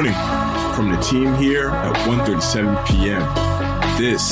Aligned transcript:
morning 0.00 0.74
from 0.74 0.90
the 0.90 0.96
team 1.02 1.34
here 1.34 1.68
at 1.68 1.94
1.37 2.08 2.86
p.m. 2.86 3.20
This 3.98 4.30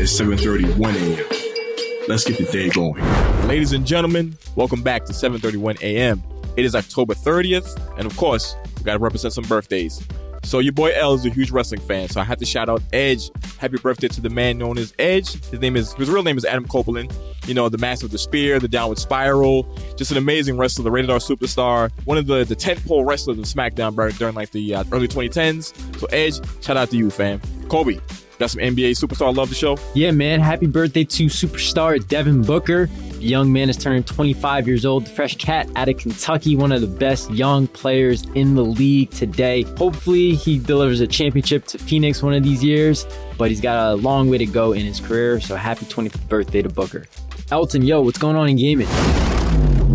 is 0.00 0.10
7.31 0.20 0.92
a.m. 0.96 2.04
Let's 2.08 2.24
get 2.24 2.36
the 2.36 2.44
day 2.50 2.68
going. 2.68 3.00
Ladies 3.46 3.72
and 3.72 3.86
gentlemen, 3.86 4.36
welcome 4.56 4.82
back 4.82 5.04
to 5.04 5.12
7:31 5.12 5.80
a.m. 5.82 6.20
It 6.56 6.64
is 6.64 6.74
October 6.74 7.14
30th, 7.14 7.96
and 7.96 8.06
of 8.06 8.16
course, 8.16 8.56
we 8.76 8.82
got 8.82 8.94
to 8.94 8.98
represent 8.98 9.32
some 9.32 9.44
birthdays. 9.44 10.04
So 10.42 10.58
your 10.58 10.72
boy 10.72 10.90
L 10.96 11.14
is 11.14 11.24
a 11.24 11.30
huge 11.30 11.52
wrestling 11.52 11.82
fan, 11.82 12.08
so 12.08 12.20
I 12.20 12.24
had 12.24 12.40
to 12.40 12.44
shout 12.44 12.68
out 12.68 12.82
Edge. 12.92 13.30
Happy 13.58 13.76
birthday 13.76 14.08
to 14.08 14.20
the 14.20 14.30
man 14.30 14.58
known 14.58 14.78
as 14.78 14.94
Edge. 14.98 15.34
His 15.44 15.60
name 15.60 15.76
is 15.76 15.92
his 15.94 16.10
real 16.10 16.24
name 16.24 16.38
is 16.38 16.44
Adam 16.44 16.66
Copeland. 16.66 17.16
You 17.46 17.54
know, 17.54 17.68
the 17.68 17.78
master 17.78 18.06
of 18.06 18.12
the 18.12 18.18
spear, 18.18 18.58
the 18.58 18.68
downward 18.68 18.98
spiral, 18.98 19.66
just 19.96 20.10
an 20.10 20.16
amazing 20.16 20.56
wrestler, 20.56 20.84
the 20.84 20.90
rated 20.90 21.10
R 21.10 21.18
superstar, 21.18 21.90
one 22.04 22.18
of 22.18 22.26
the 22.26 22.44
the 22.44 22.56
tentpole 22.56 23.06
wrestlers 23.06 23.38
of 23.38 23.44
SmackDown 23.44 23.94
during 24.18 24.34
like 24.34 24.50
the 24.50 24.74
uh, 24.76 24.84
early 24.92 25.08
2010s. 25.08 25.98
So 25.98 26.06
Edge, 26.06 26.40
shout 26.62 26.76
out 26.76 26.90
to 26.90 26.96
you, 26.96 27.10
fam. 27.10 27.40
Kobe, 27.68 27.98
got 28.38 28.50
some 28.50 28.60
NBA 28.60 28.92
superstar 28.92 29.34
love 29.34 29.48
the 29.48 29.54
show. 29.54 29.76
Yeah, 29.94 30.10
man. 30.10 30.40
Happy 30.40 30.66
birthday 30.66 31.04
to 31.04 31.26
superstar 31.26 32.06
Devin 32.08 32.42
Booker. 32.42 32.86
The 32.86 33.30
young 33.30 33.52
man 33.52 33.70
is 33.70 33.76
turning 33.76 34.02
25 34.02 34.66
years 34.66 34.84
old. 34.84 35.06
The 35.06 35.10
fresh 35.10 35.36
cat 35.36 35.68
out 35.76 35.88
of 35.88 35.96
Kentucky, 35.96 36.56
one 36.56 36.72
of 36.72 36.80
the 36.80 36.86
best 36.86 37.30
young 37.30 37.66
players 37.66 38.24
in 38.34 38.54
the 38.54 38.64
league 38.64 39.10
today. 39.10 39.62
Hopefully, 39.62 40.34
he 40.34 40.58
delivers 40.58 41.00
a 41.00 41.06
championship 41.06 41.64
to 41.68 41.78
Phoenix 41.78 42.22
one 42.22 42.34
of 42.34 42.42
these 42.42 42.62
years, 42.62 43.06
but 43.38 43.48
he's 43.50 43.60
got 43.60 43.92
a 43.92 43.94
long 43.94 44.28
way 44.28 44.38
to 44.38 44.46
go 44.46 44.72
in 44.72 44.84
his 44.84 45.00
career. 45.00 45.40
So 45.40 45.56
happy 45.56 45.86
25th 45.86 46.28
birthday 46.28 46.62
to 46.62 46.68
Booker. 46.68 47.06
Elton, 47.50 47.82
yo, 47.82 48.00
what's 48.00 48.16
going 48.18 48.36
on 48.36 48.48
in 48.48 48.56
gaming? 48.56 48.88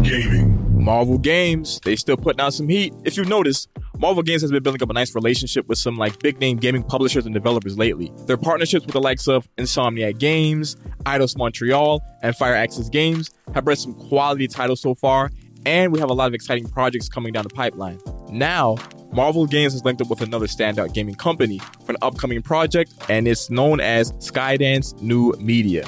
Gaming. 0.04 0.56
Marvel 0.84 1.18
Games, 1.18 1.80
they 1.84 1.96
still 1.96 2.16
putting 2.16 2.40
out 2.40 2.54
some 2.54 2.70
heat. 2.70 2.94
If 3.04 3.18
you 3.18 3.26
notice, 3.26 3.68
Marvel 3.98 4.22
Games 4.22 4.42
has 4.44 4.52
been 4.52 4.62
building 4.62 4.82
up 4.84 4.90
a 4.90 4.94
nice 4.94 5.16
relationship 5.16 5.68
with 5.68 5.78
some 5.80 5.98
like 5.98 6.20
big 6.20 6.40
name 6.40 6.58
gaming 6.58 6.84
publishers 6.84 7.26
and 7.26 7.34
developers 7.34 7.78
lately. 7.78 8.12
Their 8.28 8.38
partnerships 8.38 8.86
with 8.86 8.94
the 8.94 9.02
likes 9.02 9.28
of 9.28 9.48
Insomniac 9.58 10.20
Games, 10.20 10.78
Eidos 11.06 11.38
Montreal, 11.38 12.02
and 12.22 12.36
Firaxis 12.36 12.92
Games 12.92 13.32
have 13.56 13.66
brought 13.66 13.80
some 13.80 13.94
quality 13.96 14.48
titles 14.48 14.80
so 14.80 14.94
far, 14.94 15.32
and 15.66 15.92
we 15.92 16.00
have 16.00 16.10
a 16.10 16.14
lot 16.14 16.28
of 16.28 16.36
exciting 16.36 16.70
projects 16.70 17.10
coming 17.10 17.34
down 17.34 17.44
the 17.44 17.50
pipeline. 17.50 18.00
Now, 18.30 18.78
Marvel 19.12 19.48
Games 19.48 19.74
has 19.74 19.84
linked 19.84 20.02
up 20.02 20.10
with 20.10 20.22
another 20.22 20.46
standout 20.46 20.94
gaming 20.94 21.16
company 21.16 21.60
for 21.84 21.94
an 21.94 21.98
upcoming 22.04 22.44
project, 22.44 22.94
and 23.10 23.28
it's 23.28 23.50
known 23.50 23.80
as 23.80 24.12
Skydance 24.14 25.00
New 25.02 25.34
Media. 25.40 25.88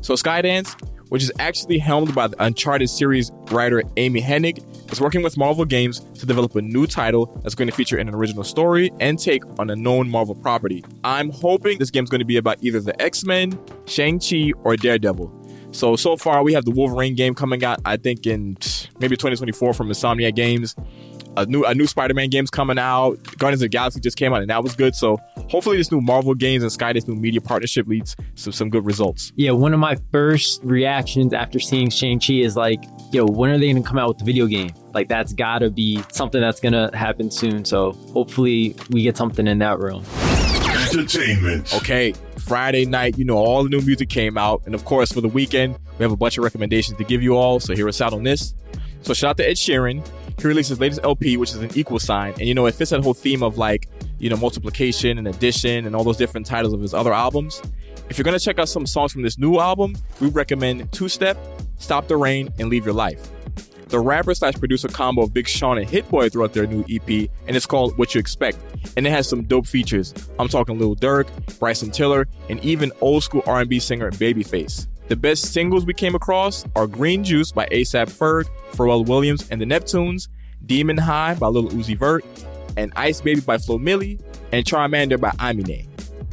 So 0.00 0.14
Skydance, 0.14 0.80
which 1.08 1.22
is 1.22 1.32
actually 1.38 1.78
helmed 1.78 2.14
by 2.14 2.28
the 2.28 2.42
Uncharted 2.42 2.88
series 2.88 3.30
writer 3.50 3.82
Amy 3.96 4.22
Hennig, 4.22 4.64
is 4.92 5.00
working 5.00 5.22
with 5.22 5.36
Marvel 5.36 5.64
Games 5.64 6.00
to 6.00 6.26
develop 6.26 6.54
a 6.56 6.62
new 6.62 6.86
title 6.86 7.38
that's 7.42 7.54
going 7.54 7.68
to 7.68 7.74
feature 7.74 7.98
an 7.98 8.08
original 8.08 8.44
story 8.44 8.90
and 9.00 9.18
take 9.18 9.42
on 9.58 9.70
a 9.70 9.76
known 9.76 10.08
Marvel 10.08 10.34
property. 10.34 10.84
I'm 11.04 11.30
hoping 11.30 11.78
this 11.78 11.90
game's 11.90 12.10
going 12.10 12.20
to 12.20 12.24
be 12.24 12.38
about 12.38 12.58
either 12.62 12.80
the 12.80 13.00
X-Men, 13.00 13.58
Shang-Chi, 13.86 14.52
or 14.64 14.76
Daredevil. 14.76 15.36
So 15.72 15.94
so 15.94 16.16
far 16.16 16.42
we 16.42 16.52
have 16.54 16.64
the 16.64 16.72
Wolverine 16.72 17.14
game 17.14 17.32
coming 17.32 17.62
out 17.64 17.78
I 17.84 17.96
think 17.96 18.26
in 18.26 18.56
maybe 18.98 19.16
2024 19.16 19.72
from 19.72 19.88
Insomniac 19.88 20.34
Games 20.34 20.74
a 21.36 21.46
new 21.46 21.64
a 21.64 21.74
new 21.74 21.86
Spider-Man 21.86 22.30
game's 22.30 22.50
coming 22.50 22.78
out. 22.78 23.18
Guardians 23.38 23.62
of 23.62 23.66
the 23.66 23.68
Galaxy 23.68 24.00
just 24.00 24.16
came 24.16 24.32
out 24.32 24.40
and 24.40 24.50
that 24.50 24.62
was 24.62 24.74
good. 24.74 24.94
So 24.94 25.18
hopefully 25.50 25.76
this 25.76 25.90
new 25.90 26.00
Marvel 26.00 26.34
games 26.34 26.62
and 26.62 26.72
Skydance 26.72 27.08
new 27.08 27.16
media 27.16 27.40
partnership 27.40 27.86
leads 27.86 28.16
to 28.36 28.52
some 28.52 28.70
good 28.70 28.86
results. 28.86 29.32
Yeah, 29.34 29.50
one 29.50 29.74
of 29.74 29.80
my 29.80 29.96
first 30.12 30.60
reactions 30.62 31.34
after 31.34 31.58
seeing 31.58 31.90
Shang-Chi 31.90 32.34
is 32.34 32.56
like, 32.56 32.82
yo, 33.12 33.26
when 33.26 33.50
are 33.50 33.58
they 33.58 33.72
gonna 33.72 33.84
come 33.84 33.98
out 33.98 34.08
with 34.08 34.18
the 34.18 34.24
video 34.24 34.46
game? 34.46 34.70
Like 34.94 35.08
that's 35.08 35.32
gotta 35.32 35.68
be 35.68 36.02
something 36.12 36.40
that's 36.40 36.60
gonna 36.60 36.96
happen 36.96 37.30
soon. 37.30 37.64
So 37.64 37.92
hopefully 38.12 38.76
we 38.90 39.02
get 39.02 39.16
something 39.16 39.46
in 39.46 39.58
that 39.58 39.80
realm. 39.80 40.04
Entertainment. 40.92 41.74
Okay, 41.74 42.14
Friday 42.38 42.86
night, 42.86 43.18
you 43.18 43.24
know, 43.24 43.36
all 43.36 43.62
the 43.64 43.68
new 43.68 43.80
music 43.80 44.08
came 44.08 44.38
out. 44.38 44.62
And 44.66 44.74
of 44.74 44.84
course, 44.84 45.12
for 45.12 45.20
the 45.20 45.28
weekend, 45.28 45.76
we 45.98 46.04
have 46.04 46.12
a 46.12 46.16
bunch 46.16 46.38
of 46.38 46.44
recommendations 46.44 46.96
to 46.98 47.04
give 47.04 47.22
you 47.22 47.36
all. 47.36 47.60
So 47.60 47.74
hear 47.74 47.88
us 47.88 48.00
out 48.00 48.12
on 48.12 48.22
this. 48.22 48.54
So 49.02 49.14
shout 49.14 49.30
out 49.30 49.36
to 49.38 49.48
Ed 49.48 49.56
Sheeran. 49.56 50.06
He 50.40 50.46
released 50.46 50.68
his 50.70 50.80
latest 50.80 51.00
LP, 51.04 51.36
which 51.36 51.50
is 51.50 51.56
an 51.56 51.70
equal 51.74 51.98
sign. 51.98 52.32
And 52.34 52.42
you 52.42 52.54
know, 52.54 52.66
it 52.66 52.74
fits 52.74 52.90
that 52.90 53.02
whole 53.02 53.14
theme 53.14 53.42
of 53.42 53.58
like, 53.58 53.88
you 54.20 54.30
know, 54.30 54.36
multiplication 54.36 55.18
and 55.18 55.26
addition 55.26 55.86
and 55.86 55.96
all 55.96 56.04
those 56.04 56.16
different 56.16 56.46
titles 56.46 56.72
of 56.72 56.80
his 56.80 56.94
other 56.94 57.12
albums. 57.12 57.60
If 58.08 58.18
you're 58.18 58.24
gonna 58.24 58.38
check 58.38 58.58
out 58.58 58.68
some 58.68 58.86
songs 58.86 59.12
from 59.12 59.22
this 59.22 59.38
new 59.38 59.58
album, 59.58 59.96
we 60.20 60.28
recommend 60.28 60.92
Two 60.92 61.08
Step, 61.08 61.36
Stop 61.78 62.06
the 62.06 62.16
Rain, 62.16 62.52
and 62.58 62.68
Leave 62.68 62.84
Your 62.84 62.94
Life. 62.94 63.28
The 63.88 63.98
rapper 63.98 64.34
slash 64.34 64.54
producer 64.54 64.86
combo 64.86 65.22
of 65.22 65.34
Big 65.34 65.48
Sean 65.48 65.78
and 65.78 65.88
Hit 65.88 66.08
Boy 66.08 66.28
throughout 66.28 66.52
their 66.52 66.66
new 66.66 66.84
EP, 66.88 67.28
and 67.48 67.56
it's 67.56 67.66
called 67.66 67.98
What 67.98 68.14
You 68.14 68.20
Expect. 68.20 68.58
And 68.96 69.04
it 69.04 69.10
has 69.10 69.28
some 69.28 69.42
dope 69.42 69.66
features. 69.66 70.14
I'm 70.38 70.48
talking 70.48 70.78
Lil 70.78 70.94
Durk, 70.94 71.26
Bryson 71.58 71.90
Tiller, 71.90 72.28
and 72.48 72.62
even 72.64 72.92
old 73.00 73.24
school 73.24 73.42
R&B 73.46 73.80
singer 73.80 74.12
Babyface. 74.12 74.86
The 75.08 75.16
best 75.16 75.52
singles 75.52 75.84
we 75.84 75.92
came 75.92 76.14
across 76.14 76.64
are 76.76 76.86
Green 76.86 77.24
Juice 77.24 77.50
by 77.50 77.66
ASAP 77.66 78.10
Ferg, 78.10 78.48
Pharrell 78.70 79.04
Williams 79.04 79.48
and 79.50 79.60
the 79.60 79.64
Neptunes, 79.64 80.28
Demon 80.66 80.98
High 80.98 81.34
by 81.34 81.48
Lil 81.48 81.68
Uzi 81.70 81.98
Vert, 81.98 82.24
and 82.76 82.92
Ice 82.96 83.20
Baby 83.20 83.40
by 83.40 83.58
Flo 83.58 83.78
Milli, 83.78 84.20
and 84.52 84.64
Charmander 84.64 85.20
by 85.20 85.32
Amine. 85.38 85.88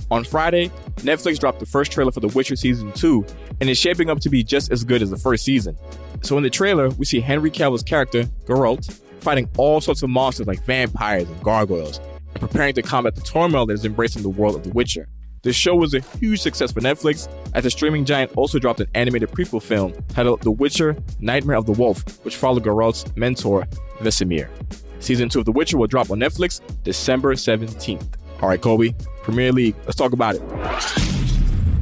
On 0.09 0.23
Friday, 0.23 0.69
Netflix 0.97 1.37
dropped 1.39 1.59
the 1.59 1.65
first 1.65 1.91
trailer 1.91 2.11
for 2.11 2.21
The 2.21 2.29
Witcher 2.29 2.55
Season 2.55 2.91
2, 2.93 3.25
and 3.59 3.69
it's 3.69 3.79
shaping 3.79 4.09
up 4.09 4.19
to 4.21 4.29
be 4.29 4.43
just 4.43 4.71
as 4.71 4.83
good 4.83 5.01
as 5.01 5.09
the 5.09 5.17
first 5.17 5.43
season. 5.43 5.77
So 6.21 6.37
in 6.37 6.43
the 6.43 6.49
trailer, 6.49 6.89
we 6.91 7.05
see 7.05 7.19
Henry 7.19 7.51
Cavill's 7.51 7.83
character, 7.83 8.23
Geralt, 8.45 8.99
fighting 9.19 9.49
all 9.57 9.81
sorts 9.81 10.03
of 10.03 10.09
monsters 10.09 10.47
like 10.47 10.63
vampires 10.63 11.27
and 11.29 11.43
gargoyles, 11.43 11.99
and 12.33 12.39
preparing 12.39 12.73
to 12.75 12.81
combat 12.81 13.15
the 13.15 13.21
turmoil 13.21 13.65
that 13.65 13.73
is 13.73 13.85
embracing 13.85 14.23
the 14.23 14.29
world 14.29 14.55
of 14.55 14.63
The 14.63 14.69
Witcher. 14.69 15.09
The 15.43 15.53
show 15.53 15.75
was 15.75 15.93
a 15.93 15.99
huge 15.99 16.41
success 16.41 16.71
for 16.71 16.79
Netflix, 16.81 17.29
as 17.53 17.63
the 17.63 17.69
streaming 17.69 18.05
giant 18.05 18.31
also 18.35 18.59
dropped 18.59 18.79
an 18.79 18.87
animated 18.95 19.29
prequel 19.31 19.61
film 19.61 19.93
titled 20.09 20.41
The 20.41 20.51
Witcher 20.51 20.97
Nightmare 21.19 21.57
of 21.57 21.65
the 21.65 21.73
Wolf, 21.73 22.23
which 22.25 22.37
followed 22.37 22.63
Geralt's 22.63 23.05
mentor, 23.15 23.65
Vesemir. 23.99 24.49
Season 25.00 25.30
2 25.30 25.40
of 25.40 25.46
The 25.46 25.52
Witcher 25.52 25.78
will 25.78 25.88
drop 25.88 26.12
on 26.12 26.19
Netflix 26.19 26.62
December 26.84 27.34
17th. 27.35 28.06
All 28.41 28.50
right, 28.50 28.62
Kobe, 28.62 28.94
Premier 29.24 29.52
League, 29.52 29.75
let's 29.85 29.96
talk 29.96 30.13
about 30.13 30.35
it. 30.35 30.41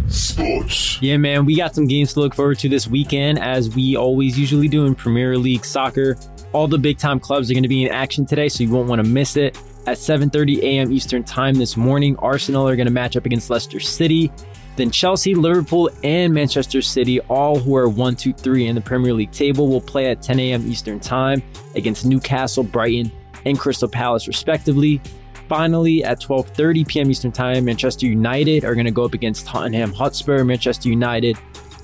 Sports. 0.09 1.01
Yeah, 1.01 1.17
man, 1.17 1.45
we 1.45 1.57
got 1.57 1.75
some 1.75 1.87
games 1.87 2.13
to 2.13 2.21
look 2.21 2.33
forward 2.33 2.59
to 2.59 2.69
this 2.69 2.87
weekend, 2.87 3.39
as 3.39 3.75
we 3.75 3.95
always 3.95 4.39
usually 4.39 4.67
do 4.67 4.85
in 4.85 4.95
Premier 4.95 5.37
League 5.37 5.65
soccer. 5.65 6.17
All 6.53 6.67
the 6.67 6.77
big 6.77 6.97
time 6.97 7.19
clubs 7.19 7.49
are 7.49 7.53
going 7.53 7.63
to 7.63 7.69
be 7.69 7.83
in 7.85 7.91
action 7.91 8.25
today, 8.25 8.47
so 8.47 8.63
you 8.63 8.69
won't 8.69 8.87
want 8.87 9.03
to 9.03 9.09
miss 9.09 9.35
it 9.35 9.57
at 9.87 9.97
7:30 9.97 10.59
a.m. 10.59 10.91
Eastern 10.93 11.23
Time 11.23 11.55
this 11.55 11.75
morning. 11.75 12.15
Arsenal 12.17 12.67
are 12.67 12.75
going 12.75 12.87
to 12.87 12.93
match 12.93 13.17
up 13.17 13.25
against 13.25 13.49
Leicester 13.49 13.79
City. 13.79 14.31
Then 14.75 14.91
Chelsea, 14.91 15.35
Liverpool, 15.35 15.89
and 16.03 16.33
Manchester 16.33 16.81
City, 16.81 17.19
all 17.21 17.57
who 17.57 17.75
are 17.75 17.87
1, 17.87 18.15
2, 18.15 18.33
3 18.33 18.67
in 18.67 18.75
the 18.75 18.81
Premier 18.81 19.13
League 19.13 19.31
table, 19.31 19.67
will 19.67 19.81
play 19.81 20.07
at 20.07 20.21
10 20.21 20.39
a.m. 20.39 20.67
Eastern 20.67 20.99
Time 20.99 21.41
against 21.75 22.05
Newcastle, 22.05 22.63
Brighton, 22.63 23.11
and 23.45 23.57
Crystal 23.57 23.87
Palace, 23.87 24.27
respectively. 24.27 25.01
Finally, 25.47 26.03
at 26.03 26.19
12:30 26.19 26.87
p.m. 26.87 27.11
Eastern 27.11 27.31
Time, 27.31 27.65
Manchester 27.65 28.07
United 28.07 28.65
are 28.65 28.73
going 28.73 28.85
to 28.85 28.91
go 28.91 29.05
up 29.05 29.13
against 29.13 29.45
Tottenham 29.45 29.93
Hotspur. 29.93 30.43
Manchester 30.43 30.89
United 30.89 31.37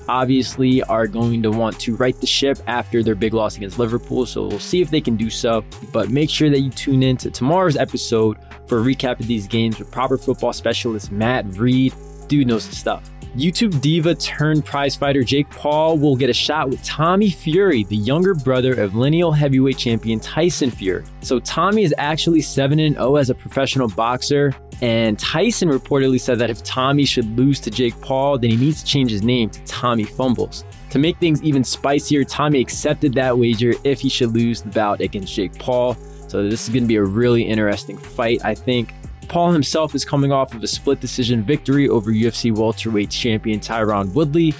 obviously 0.08 0.82
are 0.84 1.06
going 1.06 1.42
to 1.42 1.50
want 1.50 1.78
to 1.78 1.94
right 1.96 2.20
the 2.20 2.26
ship 2.26 2.58
after 2.66 3.04
their 3.04 3.14
big 3.14 3.34
loss 3.34 3.56
against 3.56 3.78
Liverpool. 3.78 4.26
So 4.26 4.48
we'll 4.48 4.58
see 4.58 4.80
if 4.80 4.90
they 4.90 5.00
can 5.00 5.16
do 5.16 5.30
so. 5.30 5.64
But 5.92 6.10
make 6.10 6.28
sure 6.28 6.50
that 6.50 6.58
you 6.58 6.70
tune 6.70 7.04
in 7.04 7.16
to 7.18 7.30
tomorrow's 7.30 7.76
episode 7.76 8.38
for 8.66 8.80
a 8.80 8.82
recap 8.82 9.20
of 9.20 9.28
these 9.28 9.46
games 9.46 9.78
with 9.78 9.90
proper 9.92 10.18
football 10.18 10.52
specialist 10.52 11.12
Matt 11.12 11.46
Reed. 11.56 11.94
Dude 12.32 12.46
knows 12.46 12.64
his 12.64 12.78
stuff. 12.78 13.10
YouTube 13.36 13.82
diva 13.82 14.14
turned 14.14 14.64
prize 14.64 14.96
fighter 14.96 15.22
Jake 15.22 15.50
Paul 15.50 15.98
will 15.98 16.16
get 16.16 16.30
a 16.30 16.32
shot 16.32 16.70
with 16.70 16.82
Tommy 16.82 17.28
Fury, 17.28 17.84
the 17.84 17.96
younger 17.96 18.32
brother 18.32 18.72
of 18.80 18.94
lineal 18.94 19.32
heavyweight 19.32 19.76
champion 19.76 20.18
Tyson 20.18 20.70
Fury. 20.70 21.04
So 21.20 21.40
Tommy 21.40 21.82
is 21.82 21.94
actually 21.98 22.40
7 22.40 22.78
0 22.78 23.16
as 23.16 23.28
a 23.28 23.34
professional 23.34 23.86
boxer, 23.86 24.54
and 24.80 25.18
Tyson 25.18 25.68
reportedly 25.68 26.18
said 26.18 26.38
that 26.38 26.48
if 26.48 26.62
Tommy 26.62 27.04
should 27.04 27.36
lose 27.36 27.60
to 27.60 27.70
Jake 27.70 28.00
Paul, 28.00 28.38
then 28.38 28.48
he 28.48 28.56
needs 28.56 28.82
to 28.82 28.86
change 28.86 29.10
his 29.10 29.22
name 29.22 29.50
to 29.50 29.62
Tommy 29.66 30.04
Fumbles. 30.04 30.64
To 30.88 30.98
make 30.98 31.18
things 31.18 31.42
even 31.42 31.64
spicier, 31.64 32.24
Tommy 32.24 32.62
accepted 32.62 33.12
that 33.12 33.36
wager 33.36 33.74
if 33.84 34.00
he 34.00 34.08
should 34.08 34.34
lose 34.34 34.62
the 34.62 34.70
bout 34.70 35.02
against 35.02 35.34
Jake 35.34 35.52
Paul. 35.58 35.98
So 36.28 36.48
this 36.48 36.62
is 36.62 36.70
going 36.70 36.84
to 36.84 36.88
be 36.88 36.96
a 36.96 37.04
really 37.04 37.42
interesting 37.42 37.98
fight, 37.98 38.42
I 38.42 38.54
think. 38.54 38.94
Paul 39.28 39.52
himself 39.52 39.94
is 39.94 40.04
coming 40.04 40.32
off 40.32 40.54
of 40.54 40.62
a 40.62 40.66
split 40.66 41.00
decision 41.00 41.42
victory 41.42 41.88
over 41.88 42.10
UFC 42.10 42.54
welterweight 42.54 43.10
champion 43.10 43.60
Tyron 43.60 44.12
Woodley. 44.12 44.54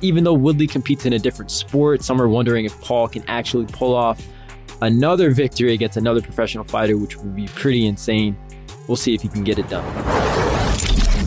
Even 0.00 0.22
though 0.22 0.34
Woodley 0.34 0.66
competes 0.66 1.06
in 1.06 1.14
a 1.14 1.18
different 1.18 1.50
sport, 1.50 2.02
some 2.02 2.20
are 2.20 2.28
wondering 2.28 2.64
if 2.64 2.80
Paul 2.80 3.08
can 3.08 3.24
actually 3.26 3.66
pull 3.66 3.94
off 3.94 4.22
another 4.82 5.30
victory 5.30 5.72
against 5.74 5.96
another 5.96 6.20
professional 6.20 6.64
fighter, 6.64 6.96
which 6.96 7.16
would 7.16 7.34
be 7.34 7.46
pretty 7.48 7.86
insane. 7.86 8.36
We'll 8.86 8.96
see 8.96 9.14
if 9.14 9.22
he 9.22 9.28
can 9.28 9.44
get 9.44 9.58
it 9.58 9.68
done. 9.68 9.84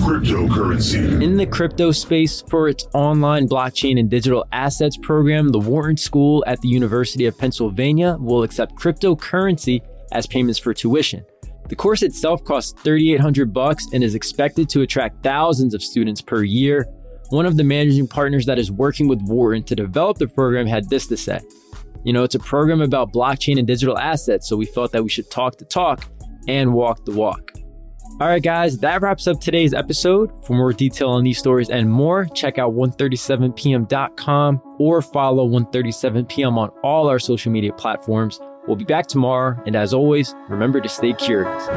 Cryptocurrency. 0.02 1.22
In 1.22 1.38
the 1.38 1.46
crypto 1.46 1.92
space, 1.92 2.42
for 2.50 2.68
its 2.70 2.88
online 2.94 3.48
blockchain 3.48 4.00
and 4.00 4.10
digital 4.10 4.46
assets 4.52 4.98
program, 4.98 5.50
the 5.50 5.60
Wharton 5.60 5.98
School 5.98 6.44
at 6.48 6.60
the 6.62 6.68
University 6.68 7.28
of 7.28 7.38
Pennsylvania 7.38 8.18
will 8.20 8.44
accept 8.44 8.76
cryptocurrency 8.76 9.82
as 10.12 10.26
payments 10.26 10.60
for 10.60 10.74
tuition. 10.74 11.24
The 11.72 11.78
course 11.78 12.02
itself 12.02 12.44
costs 12.44 12.74
3800 12.82 13.54
bucks 13.54 13.88
and 13.94 14.04
is 14.04 14.14
expected 14.14 14.68
to 14.72 14.82
attract 14.82 15.24
thousands 15.24 15.74
of 15.74 15.82
students 15.82 16.20
per 16.20 16.44
year. 16.44 16.86
One 17.30 17.46
of 17.46 17.56
the 17.56 17.64
managing 17.64 18.10
partners 18.10 18.46
that 18.48 18.60
is 18.60 18.70
working 18.70 19.08
with 19.08 19.22
Wharton 19.22 19.64
to 19.64 19.76
develop 19.76 20.18
the 20.18 20.28
program 20.28 20.68
had 20.68 20.90
this 20.90 21.08
to 21.08 21.16
say. 21.16 21.40
You 22.04 22.12
know, 22.12 22.26
it's 22.26 22.36
a 22.36 22.40
program 22.40 22.82
about 22.82 23.14
blockchain 23.14 23.58
and 23.58 23.66
digital 23.66 23.98
assets, 23.98 24.50
so 24.50 24.58
we 24.58 24.66
felt 24.66 24.92
that 24.92 25.02
we 25.02 25.10
should 25.10 25.32
talk 25.32 25.58
the 25.58 25.64
talk 25.64 26.04
and 26.46 26.74
walk 26.74 27.06
the 27.06 27.14
walk. 27.14 27.54
All 28.20 28.28
right, 28.28 28.44
guys, 28.44 28.78
that 28.80 29.02
wraps 29.02 29.26
up 29.28 29.40
today's 29.40 29.74
episode. 29.74 30.30
For 30.46 30.52
more 30.52 30.74
detail 30.74 31.08
on 31.08 31.24
these 31.24 31.38
stories 31.38 31.70
and 31.70 31.90
more, 31.90 32.26
check 32.26 32.60
out 32.60 32.74
137pm.com 32.74 34.62
or 34.78 35.02
follow 35.02 35.48
137pm 35.48 36.58
on 36.58 36.68
all 36.84 37.08
our 37.08 37.18
social 37.18 37.50
media 37.50 37.72
platforms. 37.72 38.42
We'll 38.68 38.76
be 38.76 38.86
back 38.86 39.08
tomorrow, 39.08 39.62
and 39.66 39.76
as 39.76 39.94
always, 39.94 40.36
remember 40.48 40.82
to 40.82 40.90
stay 40.90 41.14
curious. 41.14 41.68